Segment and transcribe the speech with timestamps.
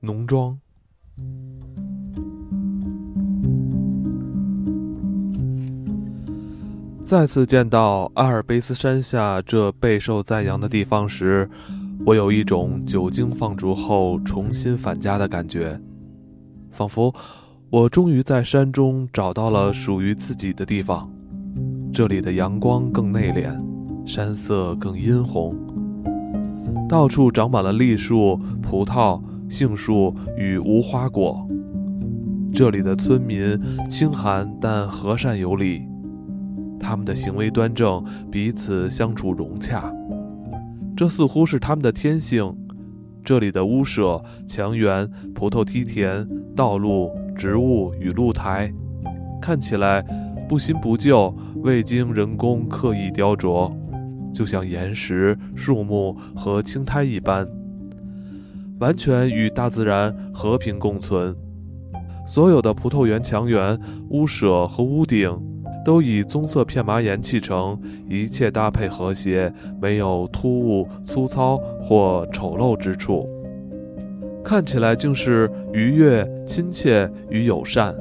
[0.00, 0.56] 农庄。
[7.04, 11.50] 再次见到阿尔卑斯山下这备受赞扬的地方时，
[12.06, 15.80] 我有一种久经放逐后重新返家的感觉，
[16.70, 17.12] 仿佛
[17.68, 21.10] 我终于在山中找到了属于自己的地方。
[21.92, 23.58] 这里的阳光更内敛，
[24.06, 25.56] 山色更殷红，
[26.88, 31.46] 到处长满了栗树、葡萄、杏树与无花果。
[32.52, 35.82] 这里的村民清寒但和善有礼。
[36.80, 39.92] 他们的行为端正，彼此相处融洽，
[40.96, 42.54] 这似乎是他们的天性。
[43.24, 48.72] 这里的屋舍、墙垣、葡萄梯田、道路、植物与露台，
[49.42, 50.02] 看起来
[50.48, 53.70] 不新不旧，未经人工刻意雕琢，
[54.32, 57.46] 就像岩石、树木和青苔一般，
[58.80, 61.34] 完全与大自然和平共存。
[62.26, 63.78] 所有的葡萄园墙垣、
[64.10, 65.38] 屋舍和屋顶。
[65.84, 67.80] 都以棕色片麻岩砌成，
[68.10, 73.26] 一切搭配和谐，没有突兀、粗糙或丑陋之处，
[74.44, 77.94] 看起来竟是愉悦、亲切与友善。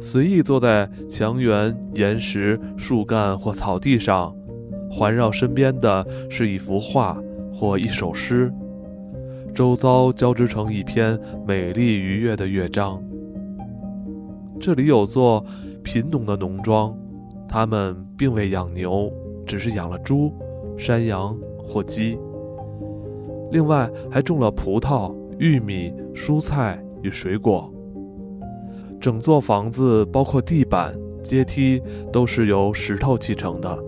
[0.00, 4.32] 随意坐在墙垣、岩石、树干或草地上，
[4.88, 7.18] 环绕身边的是一幅画
[7.52, 8.52] 或一首诗，
[9.54, 13.02] 周遭交织成一篇美丽愉悦的乐章。
[14.60, 15.44] 这里有座。
[15.84, 16.96] 贫农的农庄，
[17.46, 19.12] 他们并未养牛，
[19.44, 20.32] 只是养了猪、
[20.78, 22.18] 山羊或鸡。
[23.52, 27.70] 另外还种了葡萄、玉米、蔬菜与水果。
[28.98, 33.78] 整座房子包括地板、阶梯都是由石头砌成的。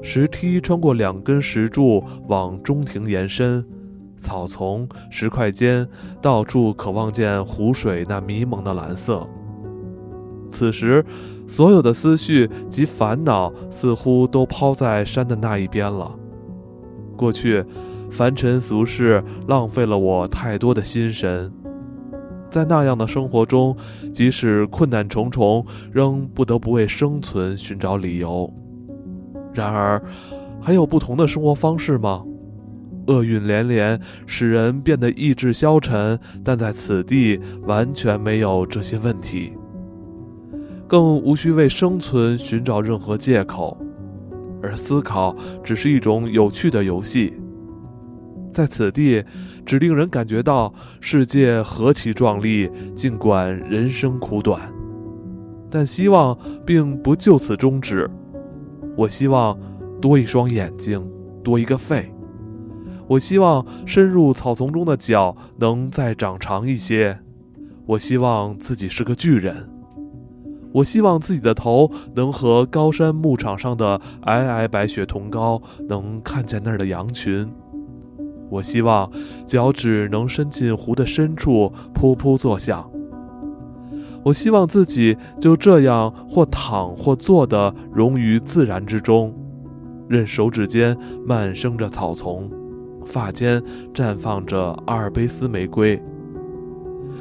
[0.00, 3.62] 石梯穿过两根石柱往中庭延伸，
[4.18, 5.86] 草丛、石块间
[6.20, 9.26] 到处可望见湖水那迷蒙的蓝色。
[10.50, 11.04] 此时，
[11.48, 16.14] 所有的思绪及烦恼似乎都抛在山的那一边了。
[17.16, 17.64] 过去，
[18.10, 21.52] 凡尘俗世浪费了我太多的心神，
[22.50, 23.76] 在那样的生活中，
[24.12, 28.48] 即使困难重重，仍不得不为生存寻找理由。
[29.52, 30.00] 然而，
[30.60, 32.24] 还有不同的生活方式吗？
[33.06, 39.52] 厄运连连，使人变得意志消沉，但在此地完全没有这些问题。
[40.86, 43.76] 更无需为生存寻找任何借口，
[44.62, 47.34] 而思考只是一种有趣的游戏。
[48.52, 49.24] 在此地，
[49.66, 54.60] 只令人感觉到世界何其壮丽，尽管人生苦短。
[55.68, 58.08] 但希望并不就此终止。
[58.96, 59.58] 我希望
[60.00, 61.04] 多一双眼睛，
[61.42, 62.13] 多一个肺。
[63.06, 67.18] 我希望深入草丛中的脚能再长长一些。
[67.86, 69.68] 我希望自己是个巨人。
[70.72, 77.48] 我希望自己的头能和高山牧场上的皑皑白雪同高，能看见那儿的羊群。
[78.50, 79.10] 我希望
[79.46, 82.90] 脚趾能伸进湖的深处，噗噗作响。
[84.24, 89.32] 我希望自己就这样或躺或坐的融于自然之中，
[90.08, 92.50] 任手指间漫生着草丛，
[93.04, 96.02] 发间绽放着阿尔卑斯玫瑰。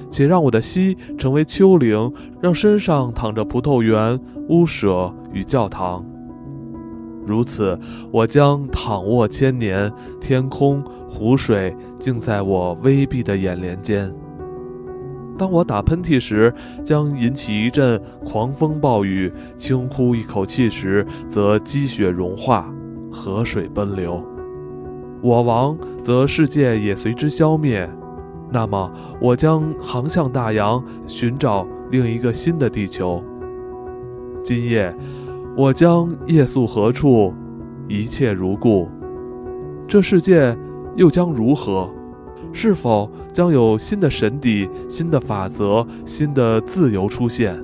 [0.09, 6.05] 且让我的膝成为丘陵，让身上躺着葡萄园、屋舍与教堂。
[7.25, 7.79] 如此，
[8.11, 9.91] 我将躺卧千年，
[10.21, 14.13] 天空、湖水竟在我微闭的眼帘间。
[15.35, 22.71] 当我打喷嚏时，将引起一阵狂风暴雨；轻呼一口气时，则积雪融化，
[23.11, 24.23] 河水奔流。
[25.23, 27.89] 我亡，则世界也随之消灭。
[28.51, 28.91] 那么，
[29.21, 33.23] 我将航向大洋，寻找另一个新的地球。
[34.43, 34.93] 今夜，
[35.55, 37.33] 我将夜宿何处？
[37.87, 38.89] 一切如故。
[39.87, 40.53] 这世界
[40.97, 41.89] 又将如何？
[42.51, 47.57] 是否将有新的神邸、新的法则、新的自由出现？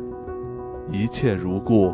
[0.94, 1.92] 一切如故。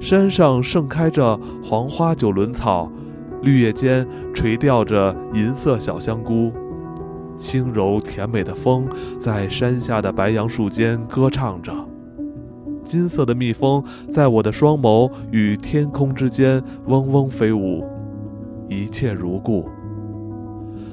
[0.00, 2.90] 山上盛开着黄花九轮草，
[3.44, 6.50] 绿叶间垂钓着银色小香菇。
[7.36, 8.88] 轻柔甜美的风
[9.18, 11.72] 在山下的白杨树间歌唱着，
[12.84, 17.84] 金色的蜜蜂在我的双眸与天空之间嗡嗡飞舞，
[18.68, 19.68] 一切如故。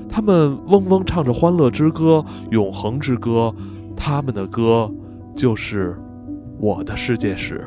[0.10, 3.54] 它们嗡嗡唱着欢乐之歌、永恒之歌，
[3.96, 4.92] 他们的歌
[5.36, 5.96] 就是
[6.60, 7.64] 我的世界史。